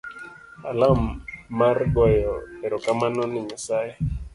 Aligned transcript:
Alam 0.71 0.99
mar 1.57 1.77
goyo 1.95 2.33
erokamano 2.65 3.23
ne 3.27 3.39
nyasaye. 3.47 3.93